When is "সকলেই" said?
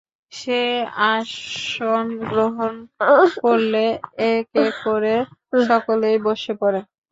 5.67-6.17